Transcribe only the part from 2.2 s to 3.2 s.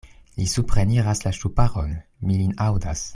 mi lin aŭdas.